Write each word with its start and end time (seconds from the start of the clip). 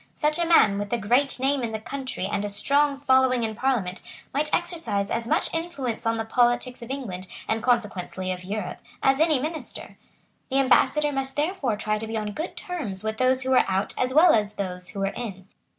Such 0.15 0.39
a 0.39 0.47
man, 0.47 0.79
with 0.79 0.91
a 0.93 0.97
great 0.97 1.39
name 1.39 1.61
in 1.61 1.73
the 1.73 1.79
country 1.79 2.25
and 2.25 2.43
a 2.43 2.49
strong 2.49 2.97
following 2.97 3.43
in 3.43 3.53
Parliament, 3.53 4.01
might 4.33 4.51
exercise 4.51 5.11
as 5.11 5.27
much 5.27 5.53
influence 5.53 6.07
on 6.07 6.17
the 6.17 6.25
politics 6.25 6.81
of 6.81 6.89
England, 6.89 7.27
and 7.47 7.61
consequently 7.61 8.31
of 8.31 8.43
Europe, 8.43 8.79
as 9.03 9.19
any 9.21 9.37
minister. 9.37 9.99
The 10.49 10.57
Ambassador 10.57 11.11
must 11.11 11.35
therefore 11.35 11.77
try 11.77 11.99
to 11.99 12.07
be 12.07 12.17
on 12.17 12.31
good 12.31 12.57
terms 12.57 13.03
with 13.03 13.17
those 13.19 13.43
who 13.43 13.51
were 13.51 13.63
out 13.69 13.93
as 13.95 14.11
well 14.11 14.33
as 14.33 14.49
with 14.49 14.57
those 14.57 14.89
who 14.89 15.01
were 15.01 15.13
in. 15.15 15.47